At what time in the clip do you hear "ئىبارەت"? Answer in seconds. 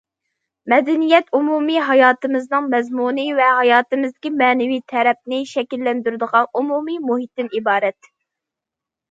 7.61-8.13